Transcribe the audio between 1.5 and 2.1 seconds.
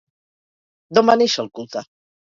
culte?